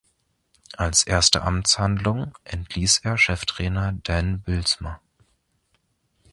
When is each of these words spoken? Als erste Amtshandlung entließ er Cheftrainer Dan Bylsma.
Als 0.77 1.03
erste 1.03 1.43
Amtshandlung 1.43 2.35
entließ 2.43 3.01
er 3.03 3.19
Cheftrainer 3.19 3.91
Dan 4.01 4.39
Bylsma. 4.41 4.99